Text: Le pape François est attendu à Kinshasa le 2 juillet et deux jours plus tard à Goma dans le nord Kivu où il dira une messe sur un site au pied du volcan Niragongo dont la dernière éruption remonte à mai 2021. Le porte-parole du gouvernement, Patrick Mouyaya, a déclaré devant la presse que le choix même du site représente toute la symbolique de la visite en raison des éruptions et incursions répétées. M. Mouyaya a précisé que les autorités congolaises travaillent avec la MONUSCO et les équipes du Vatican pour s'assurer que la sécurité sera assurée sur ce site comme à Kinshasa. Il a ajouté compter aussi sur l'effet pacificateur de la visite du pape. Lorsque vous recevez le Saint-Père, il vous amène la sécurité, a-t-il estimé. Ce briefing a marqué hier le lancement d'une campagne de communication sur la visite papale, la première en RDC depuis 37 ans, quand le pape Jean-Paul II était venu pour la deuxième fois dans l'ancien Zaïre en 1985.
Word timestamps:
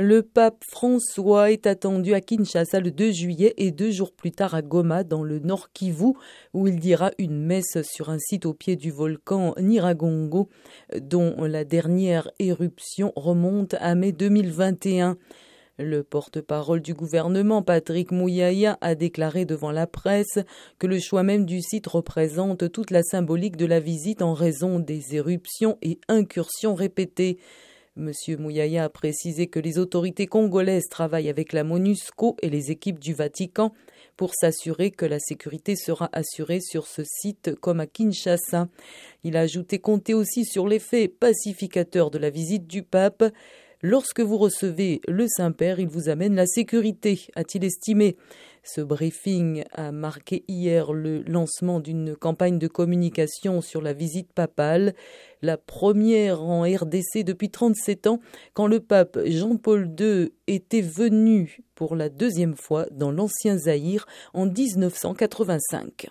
Le 0.00 0.24
pape 0.24 0.64
François 0.68 1.52
est 1.52 1.68
attendu 1.68 2.14
à 2.14 2.20
Kinshasa 2.20 2.80
le 2.80 2.90
2 2.90 3.12
juillet 3.12 3.54
et 3.58 3.70
deux 3.70 3.92
jours 3.92 4.10
plus 4.10 4.32
tard 4.32 4.52
à 4.52 4.60
Goma 4.60 5.04
dans 5.04 5.22
le 5.22 5.38
nord 5.38 5.70
Kivu 5.72 6.14
où 6.52 6.66
il 6.66 6.80
dira 6.80 7.12
une 7.18 7.40
messe 7.40 7.80
sur 7.82 8.10
un 8.10 8.18
site 8.18 8.44
au 8.44 8.54
pied 8.54 8.74
du 8.74 8.90
volcan 8.90 9.54
Niragongo 9.56 10.48
dont 11.00 11.44
la 11.44 11.64
dernière 11.64 12.28
éruption 12.40 13.12
remonte 13.14 13.74
à 13.74 13.94
mai 13.94 14.10
2021. 14.10 15.16
Le 15.78 16.02
porte-parole 16.02 16.80
du 16.80 16.94
gouvernement, 16.94 17.62
Patrick 17.62 18.10
Mouyaya, 18.10 18.76
a 18.80 18.96
déclaré 18.96 19.44
devant 19.44 19.70
la 19.70 19.86
presse 19.86 20.40
que 20.80 20.88
le 20.88 20.98
choix 20.98 21.22
même 21.22 21.44
du 21.44 21.62
site 21.62 21.86
représente 21.86 22.72
toute 22.72 22.90
la 22.90 23.04
symbolique 23.04 23.56
de 23.56 23.66
la 23.66 23.78
visite 23.78 24.22
en 24.22 24.34
raison 24.34 24.80
des 24.80 25.14
éruptions 25.14 25.78
et 25.82 26.00
incursions 26.08 26.74
répétées. 26.74 27.38
M. 27.96 28.10
Mouyaya 28.40 28.84
a 28.84 28.88
précisé 28.88 29.46
que 29.46 29.60
les 29.60 29.78
autorités 29.78 30.26
congolaises 30.26 30.88
travaillent 30.88 31.28
avec 31.28 31.52
la 31.52 31.62
MONUSCO 31.62 32.36
et 32.42 32.50
les 32.50 32.72
équipes 32.72 32.98
du 32.98 33.14
Vatican 33.14 33.72
pour 34.16 34.34
s'assurer 34.34 34.90
que 34.90 35.06
la 35.06 35.20
sécurité 35.20 35.76
sera 35.76 36.08
assurée 36.12 36.60
sur 36.60 36.88
ce 36.88 37.02
site 37.04 37.54
comme 37.60 37.78
à 37.78 37.86
Kinshasa. 37.86 38.68
Il 39.22 39.36
a 39.36 39.40
ajouté 39.40 39.78
compter 39.78 40.12
aussi 40.12 40.44
sur 40.44 40.66
l'effet 40.66 41.06
pacificateur 41.06 42.10
de 42.10 42.18
la 42.18 42.30
visite 42.30 42.66
du 42.66 42.82
pape. 42.82 43.24
Lorsque 43.86 44.20
vous 44.20 44.38
recevez 44.38 45.02
le 45.06 45.26
Saint-Père, 45.28 45.78
il 45.78 45.88
vous 45.88 46.08
amène 46.08 46.34
la 46.34 46.46
sécurité, 46.46 47.20
a-t-il 47.34 47.64
estimé. 47.64 48.16
Ce 48.62 48.80
briefing 48.80 49.62
a 49.72 49.92
marqué 49.92 50.42
hier 50.48 50.94
le 50.94 51.20
lancement 51.24 51.80
d'une 51.80 52.16
campagne 52.16 52.58
de 52.58 52.66
communication 52.66 53.60
sur 53.60 53.82
la 53.82 53.92
visite 53.92 54.32
papale, 54.32 54.94
la 55.42 55.58
première 55.58 56.40
en 56.40 56.62
RDC 56.62 57.24
depuis 57.26 57.50
37 57.50 58.06
ans, 58.06 58.20
quand 58.54 58.68
le 58.68 58.80
pape 58.80 59.18
Jean-Paul 59.26 59.94
II 60.00 60.32
était 60.46 60.80
venu 60.80 61.58
pour 61.74 61.94
la 61.94 62.08
deuxième 62.08 62.56
fois 62.56 62.86
dans 62.90 63.10
l'ancien 63.10 63.58
Zaïre 63.58 64.06
en 64.32 64.46
1985. 64.46 66.06